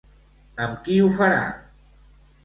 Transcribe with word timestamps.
Amb 0.67 0.79
qui 0.87 0.95
ho 1.07 1.11
farà? 1.19 1.43